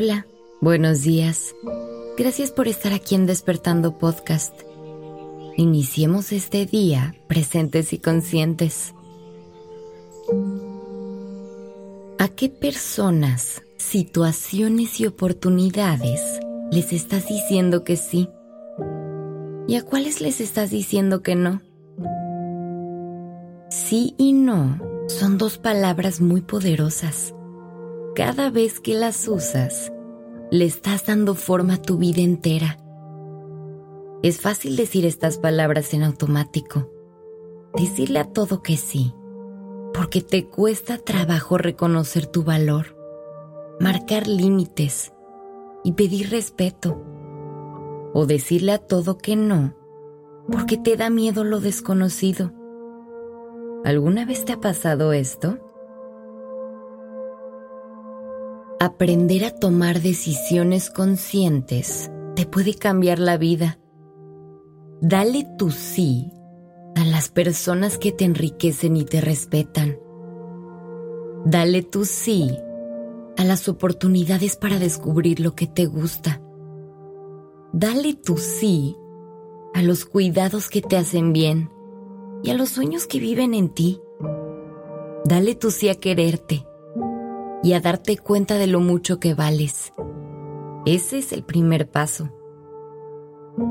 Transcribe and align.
Hola, 0.00 0.28
buenos 0.60 1.02
días. 1.02 1.56
Gracias 2.16 2.52
por 2.52 2.68
estar 2.68 2.92
aquí 2.92 3.16
en 3.16 3.26
Despertando 3.26 3.98
Podcast. 3.98 4.54
Iniciemos 5.56 6.30
este 6.30 6.66
día 6.66 7.16
presentes 7.26 7.92
y 7.92 7.98
conscientes. 7.98 8.94
¿A 12.20 12.28
qué 12.28 12.48
personas, 12.48 13.62
situaciones 13.76 15.00
y 15.00 15.06
oportunidades 15.08 16.20
les 16.70 16.92
estás 16.92 17.26
diciendo 17.26 17.82
que 17.82 17.96
sí? 17.96 18.28
¿Y 19.66 19.74
a 19.74 19.82
cuáles 19.82 20.20
les 20.20 20.40
estás 20.40 20.70
diciendo 20.70 21.24
que 21.24 21.34
no? 21.34 21.60
Sí 23.68 24.14
y 24.16 24.32
no 24.32 24.80
son 25.08 25.38
dos 25.38 25.58
palabras 25.58 26.20
muy 26.20 26.40
poderosas. 26.40 27.34
Cada 28.18 28.50
vez 28.50 28.80
que 28.80 28.94
las 28.94 29.28
usas, 29.28 29.92
le 30.50 30.64
estás 30.64 31.06
dando 31.06 31.36
forma 31.36 31.74
a 31.74 31.82
tu 31.82 31.98
vida 31.98 32.20
entera. 32.20 32.76
Es 34.24 34.40
fácil 34.40 34.74
decir 34.74 35.06
estas 35.06 35.38
palabras 35.38 35.94
en 35.94 36.02
automático. 36.02 36.90
Decirle 37.76 38.18
a 38.18 38.24
todo 38.24 38.60
que 38.60 38.76
sí, 38.76 39.14
porque 39.94 40.20
te 40.20 40.48
cuesta 40.48 40.98
trabajo 40.98 41.58
reconocer 41.58 42.26
tu 42.26 42.42
valor, 42.42 42.96
marcar 43.78 44.26
límites 44.26 45.12
y 45.84 45.92
pedir 45.92 46.30
respeto. 46.30 47.00
O 48.14 48.26
decirle 48.26 48.72
a 48.72 48.78
todo 48.78 49.16
que 49.16 49.36
no, 49.36 49.76
porque 50.50 50.76
te 50.76 50.96
da 50.96 51.08
miedo 51.08 51.44
lo 51.44 51.60
desconocido. 51.60 52.50
¿Alguna 53.84 54.24
vez 54.24 54.44
te 54.44 54.54
ha 54.54 54.60
pasado 54.60 55.12
esto? 55.12 55.67
Aprender 58.80 59.44
a 59.44 59.50
tomar 59.50 60.00
decisiones 60.02 60.88
conscientes 60.88 62.12
te 62.36 62.46
puede 62.46 62.74
cambiar 62.74 63.18
la 63.18 63.36
vida. 63.36 63.80
Dale 65.00 65.48
tu 65.58 65.72
sí 65.72 66.30
a 66.94 67.04
las 67.04 67.28
personas 67.28 67.98
que 67.98 68.12
te 68.12 68.24
enriquecen 68.24 68.96
y 68.96 69.04
te 69.04 69.20
respetan. 69.20 69.98
Dale 71.44 71.82
tu 71.82 72.04
sí 72.04 72.56
a 73.36 73.42
las 73.42 73.68
oportunidades 73.68 74.54
para 74.54 74.78
descubrir 74.78 75.40
lo 75.40 75.56
que 75.56 75.66
te 75.66 75.86
gusta. 75.86 76.40
Dale 77.72 78.14
tu 78.14 78.36
sí 78.36 78.96
a 79.74 79.82
los 79.82 80.04
cuidados 80.04 80.68
que 80.68 80.82
te 80.82 80.96
hacen 80.96 81.32
bien 81.32 81.68
y 82.44 82.50
a 82.50 82.54
los 82.54 82.68
sueños 82.68 83.08
que 83.08 83.18
viven 83.18 83.54
en 83.54 83.70
ti. 83.70 84.00
Dale 85.24 85.56
tu 85.56 85.72
sí 85.72 85.88
a 85.88 85.96
quererte 85.96 86.67
y 87.62 87.72
a 87.72 87.80
darte 87.80 88.16
cuenta 88.16 88.56
de 88.56 88.66
lo 88.66 88.80
mucho 88.80 89.18
que 89.20 89.34
vales. 89.34 89.92
Ese 90.86 91.18
es 91.18 91.32
el 91.32 91.42
primer 91.42 91.90
paso. 91.90 92.30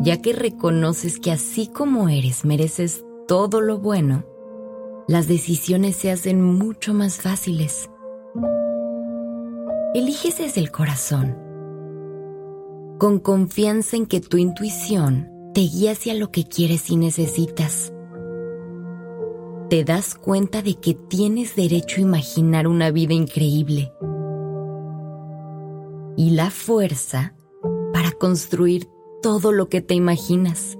Ya 0.00 0.20
que 0.20 0.32
reconoces 0.32 1.18
que 1.18 1.32
así 1.32 1.66
como 1.66 2.08
eres 2.08 2.44
mereces 2.44 3.04
todo 3.26 3.60
lo 3.60 3.78
bueno, 3.78 4.24
las 5.08 5.26
decisiones 5.26 5.96
se 5.96 6.10
hacen 6.10 6.40
mucho 6.42 6.94
más 6.94 7.16
fáciles. 7.16 7.90
Eliges 9.94 10.38
desde 10.38 10.60
el 10.60 10.70
corazón, 10.70 11.36
con 12.98 13.18
confianza 13.18 13.96
en 13.96 14.06
que 14.06 14.20
tu 14.20 14.38
intuición 14.38 15.28
te 15.54 15.62
guía 15.62 15.92
hacia 15.92 16.14
lo 16.14 16.30
que 16.30 16.44
quieres 16.44 16.88
y 16.88 16.96
necesitas 16.96 17.91
te 19.72 19.84
das 19.84 20.14
cuenta 20.14 20.60
de 20.60 20.74
que 20.74 20.92
tienes 20.92 21.56
derecho 21.56 21.96
a 21.96 22.02
imaginar 22.02 22.68
una 22.68 22.90
vida 22.90 23.14
increíble 23.14 23.90
y 26.14 26.32
la 26.32 26.50
fuerza 26.50 27.34
para 27.94 28.10
construir 28.12 28.90
todo 29.22 29.50
lo 29.50 29.70
que 29.70 29.80
te 29.80 29.94
imaginas. 29.94 30.76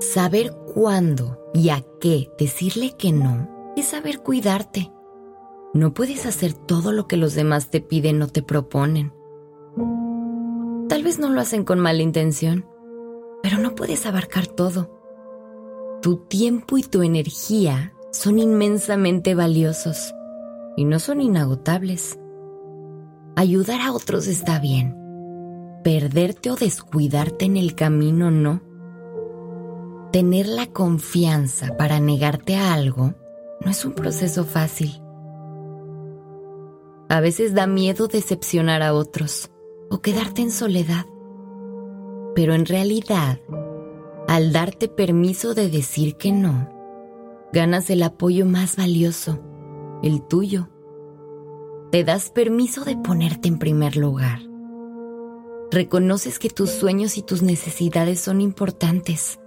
Saber 0.00 0.52
cuándo 0.74 1.38
y 1.54 1.68
a 1.68 1.84
qué 2.00 2.28
decirle 2.40 2.96
que 2.98 3.12
no 3.12 3.48
es 3.76 3.86
saber 3.86 4.24
cuidarte. 4.24 4.90
No 5.74 5.94
puedes 5.94 6.26
hacer 6.26 6.54
todo 6.54 6.90
lo 6.90 7.06
que 7.06 7.16
los 7.16 7.36
demás 7.36 7.70
te 7.70 7.80
piden 7.80 8.20
o 8.20 8.26
te 8.26 8.42
proponen. 8.42 9.12
Tal 10.88 11.04
vez 11.04 11.20
no 11.20 11.30
lo 11.30 11.40
hacen 11.40 11.62
con 11.62 11.78
mala 11.78 12.02
intención, 12.02 12.66
pero 13.44 13.58
no 13.58 13.76
puedes 13.76 14.06
abarcar 14.06 14.48
todo. 14.48 14.97
Tu 16.00 16.16
tiempo 16.16 16.78
y 16.78 16.82
tu 16.84 17.02
energía 17.02 17.92
son 18.12 18.38
inmensamente 18.38 19.34
valiosos 19.34 20.14
y 20.76 20.84
no 20.84 21.00
son 21.00 21.20
inagotables. 21.20 22.20
Ayudar 23.34 23.80
a 23.80 23.92
otros 23.92 24.28
está 24.28 24.60
bien. 24.60 24.96
Perderte 25.82 26.52
o 26.52 26.54
descuidarte 26.54 27.46
en 27.46 27.56
el 27.56 27.74
camino 27.74 28.30
no. 28.30 28.62
Tener 30.12 30.46
la 30.46 30.66
confianza 30.66 31.76
para 31.76 31.98
negarte 31.98 32.54
a 32.54 32.74
algo 32.74 33.14
no 33.60 33.70
es 33.70 33.84
un 33.84 33.94
proceso 33.94 34.44
fácil. 34.44 35.02
A 37.08 37.18
veces 37.20 37.54
da 37.54 37.66
miedo 37.66 38.06
decepcionar 38.06 38.82
a 38.82 38.94
otros 38.94 39.50
o 39.90 40.00
quedarte 40.00 40.42
en 40.42 40.52
soledad. 40.52 41.06
Pero 42.36 42.54
en 42.54 42.66
realidad 42.66 43.40
al 44.38 44.52
darte 44.52 44.86
permiso 44.86 45.52
de 45.52 45.68
decir 45.68 46.14
que 46.14 46.30
no, 46.30 46.70
ganas 47.52 47.90
el 47.90 48.04
apoyo 48.04 48.46
más 48.46 48.76
valioso, 48.76 49.40
el 50.00 50.22
tuyo. 50.22 50.68
Te 51.90 52.04
das 52.04 52.30
permiso 52.30 52.84
de 52.84 52.96
ponerte 52.96 53.48
en 53.48 53.58
primer 53.58 53.96
lugar. 53.96 54.38
Reconoces 55.72 56.38
que 56.38 56.50
tus 56.50 56.70
sueños 56.70 57.18
y 57.18 57.22
tus 57.22 57.42
necesidades 57.42 58.20
son 58.20 58.40
importantes. 58.40 59.40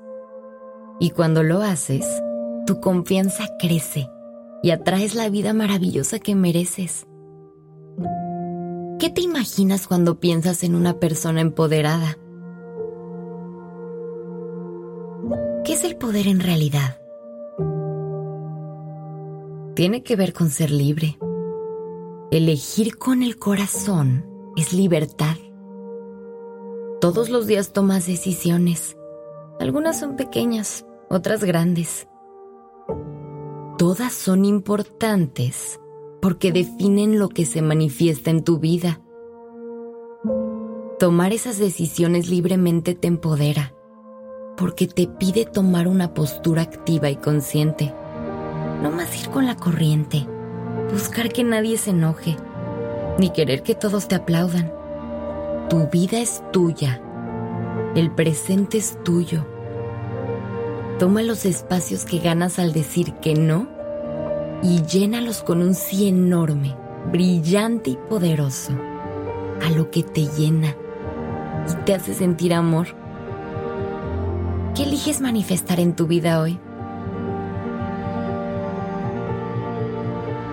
Y 0.99 1.11
cuando 1.11 1.41
lo 1.41 1.61
haces, 1.61 2.05
tu 2.67 2.81
confianza 2.81 3.47
crece 3.59 4.09
y 4.61 4.71
atraes 4.71 5.15
la 5.15 5.29
vida 5.29 5.53
maravillosa 5.53 6.19
que 6.19 6.35
mereces. 6.35 7.07
¿Qué 8.99 9.09
te 9.09 9.21
imaginas 9.21 9.87
cuando 9.87 10.19
piensas 10.19 10.65
en 10.65 10.75
una 10.75 10.99
persona 10.99 11.39
empoderada? 11.39 12.17
Poder 16.11 16.27
en 16.27 16.41
realidad? 16.41 16.99
Tiene 19.75 20.03
que 20.03 20.17
ver 20.17 20.33
con 20.33 20.49
ser 20.49 20.69
libre. 20.69 21.17
Elegir 22.31 22.97
con 22.97 23.23
el 23.23 23.37
corazón 23.37 24.25
es 24.57 24.73
libertad. 24.73 25.37
Todos 26.99 27.29
los 27.29 27.47
días 27.47 27.71
tomas 27.71 28.07
decisiones. 28.07 28.97
Algunas 29.61 30.01
son 30.01 30.17
pequeñas, 30.17 30.85
otras 31.09 31.45
grandes. 31.45 32.09
Todas 33.77 34.11
son 34.11 34.43
importantes 34.43 35.79
porque 36.21 36.51
definen 36.51 37.19
lo 37.19 37.29
que 37.29 37.45
se 37.45 37.61
manifiesta 37.61 38.31
en 38.31 38.43
tu 38.43 38.59
vida. 38.59 38.99
Tomar 40.99 41.31
esas 41.31 41.57
decisiones 41.57 42.29
libremente 42.29 42.95
te 42.95 43.07
empodera 43.07 43.73
porque 44.61 44.85
te 44.85 45.07
pide 45.07 45.45
tomar 45.45 45.87
una 45.87 46.13
postura 46.13 46.61
activa 46.61 47.09
y 47.09 47.15
consciente. 47.15 47.91
No 48.83 48.91
más 48.91 49.19
ir 49.19 49.31
con 49.31 49.47
la 49.47 49.55
corriente, 49.55 50.27
buscar 50.93 51.29
que 51.33 51.43
nadie 51.43 51.79
se 51.79 51.89
enoje, 51.89 52.37
ni 53.17 53.31
querer 53.31 53.63
que 53.63 53.73
todos 53.73 54.07
te 54.07 54.13
aplaudan. 54.13 54.71
Tu 55.67 55.87
vida 55.87 56.19
es 56.19 56.43
tuya, 56.51 57.01
el 57.95 58.11
presente 58.11 58.77
es 58.77 59.03
tuyo. 59.03 59.47
Toma 60.99 61.23
los 61.23 61.45
espacios 61.45 62.05
que 62.05 62.19
ganas 62.19 62.59
al 62.59 62.71
decir 62.71 63.13
que 63.15 63.33
no 63.33 63.67
y 64.61 64.83
llénalos 64.83 65.41
con 65.41 65.63
un 65.63 65.73
sí 65.73 66.07
enorme, 66.07 66.77
brillante 67.11 67.89
y 67.89 67.97
poderoso, 67.97 68.73
a 69.65 69.71
lo 69.71 69.89
que 69.89 70.03
te 70.03 70.27
llena 70.27 70.75
y 71.67 71.83
te 71.83 71.95
hace 71.95 72.13
sentir 72.13 72.53
amor 72.53 73.00
¿Qué 74.75 74.83
eliges 74.83 75.19
manifestar 75.19 75.81
en 75.81 75.97
tu 75.97 76.07
vida 76.07 76.39
hoy? 76.39 76.57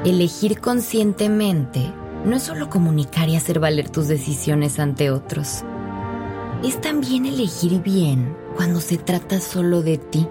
Elegir 0.05 0.61
conscientemente 0.61 1.93
no 2.25 2.35
es 2.35 2.43
solo 2.43 2.69
comunicar 2.69 3.29
y 3.29 3.37
hacer 3.37 3.61
valer 3.61 3.91
tus 3.91 4.09
decisiones 4.09 4.81
ante 4.81 5.13
otros. 5.13 5.63
Es 6.65 6.81
también 6.81 7.27
elegir 7.27 7.81
bien 7.81 8.37
cuando 8.57 8.81
se 8.81 8.99
trata 8.99 9.39
solo 9.39 9.83
de 9.83 9.99
ti. 9.99 10.27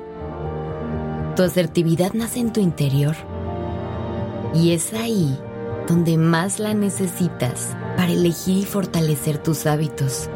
Tu 1.38 1.44
asertividad 1.44 2.12
nace 2.12 2.42
en 2.42 2.51
tu 2.51 2.60
interior. 2.60 3.16
Y 4.54 4.72
es 4.72 4.94
ahí 4.94 5.40
donde 5.88 6.18
más 6.18 6.60
la 6.60 6.74
necesitas 6.74 7.74
para 7.95 8.12
elegir 8.12 8.57
y 8.57 8.66
fortalecer 8.66 9.38
tus 9.38 9.66
hábitos. 9.66 10.30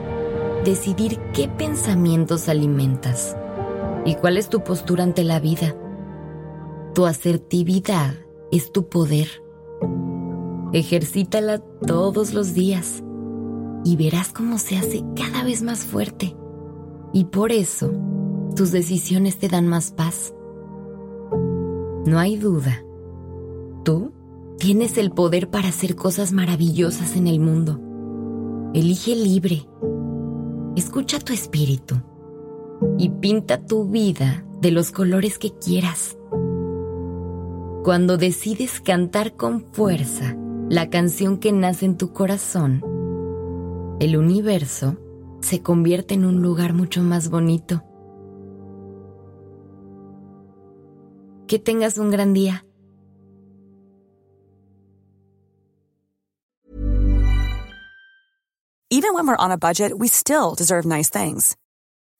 Decidir 0.64 1.20
qué 1.34 1.50
pensamientos 1.50 2.48
alimentas 2.48 3.36
¿Y 4.06 4.16
cuál 4.16 4.38
es 4.38 4.50
tu 4.50 4.64
postura 4.64 5.04
ante 5.04 5.24
la 5.24 5.40
vida? 5.40 5.76
Tu 6.96 7.06
asertividad 7.06 8.16
es 8.52 8.72
tu 8.72 8.90
poder. 8.90 9.28
Ejercítala 10.74 11.60
todos 11.60 12.34
los 12.34 12.54
días 12.54 13.04
y 13.84 13.96
verás 13.98 14.34
cómo 14.34 14.58
se 14.58 14.78
hace 14.78 15.04
cada 15.16 15.44
vez 15.44 15.62
más 15.62 15.86
fuerte. 15.86 16.36
Y 17.14 17.26
por 17.26 17.52
eso, 17.52 17.92
tus 18.56 18.72
decisiones 18.72 19.38
te 19.38 19.50
dan 19.50 19.68
más 19.68 19.92
paz. 19.92 20.34
No 22.06 22.18
hay 22.18 22.38
duda. 22.38 22.84
Tú 23.84 24.12
tienes 24.58 24.98
el 24.98 25.12
poder 25.12 25.50
para 25.50 25.70
hacer 25.70 25.96
cosas 25.96 26.32
maravillosas 26.32 27.16
en 27.16 27.28
el 27.28 27.40
mundo. 27.40 27.80
Elige 28.74 29.16
libre. 29.16 29.68
Escucha 30.76 31.20
tu 31.20 31.34
espíritu 31.34 32.02
y 32.98 33.10
pinta 33.10 33.66
tu 33.66 33.86
vida 33.86 34.46
de 34.60 34.72
los 34.72 34.92
colores 34.92 35.38
que 35.38 35.52
quieras. 35.52 36.18
Cuando 37.84 38.18
decides 38.18 38.80
cantar 38.80 39.36
con 39.36 39.66
fuerza 39.72 40.36
la 40.70 40.90
canción 40.90 41.38
que 41.38 41.52
nace 41.52 41.86
en 41.86 41.98
tu 41.98 42.14
corazón, 42.14 42.82
el 44.00 44.18
universo 44.18 44.98
se 45.42 45.62
convierte 45.62 46.14
en 46.14 46.26
un 46.26 46.42
lugar 46.42 46.74
mucho 46.74 47.02
más 47.02 47.30
bonito. 47.30 47.84
Que 51.48 51.60
tengas 51.60 51.98
un 51.98 52.12
gran 52.12 52.34
día. 52.34 52.66
Even 58.90 59.14
when 59.14 59.26
we're 59.26 59.38
on 59.38 59.52
a 59.52 59.58
budget, 59.58 59.94
we 59.98 60.08
still 60.08 60.54
deserve 60.56 60.86
nice 60.86 61.10
things. 61.10 61.56